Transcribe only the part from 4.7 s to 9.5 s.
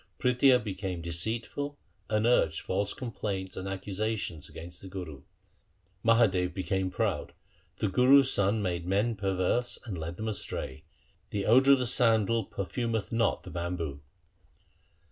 the Guru. Mahadev became proud— the Gurus' sons made men per